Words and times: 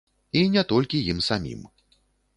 І 0.39 0.41
не 0.55 0.63
толькі 0.71 1.03
ім 1.13 1.21
самім. 1.29 1.61